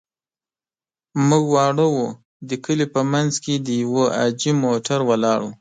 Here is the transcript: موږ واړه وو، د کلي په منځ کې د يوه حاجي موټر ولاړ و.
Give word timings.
موږ 1.27 1.43
واړه 1.53 1.85
وو، 1.93 2.07
د 2.49 2.51
کلي 2.65 2.85
په 2.95 3.01
منځ 3.11 3.31
کې 3.43 3.53
د 3.65 3.67
يوه 3.83 4.05
حاجي 4.17 4.51
موټر 4.63 4.99
ولاړ 5.09 5.39
و. 5.45 5.49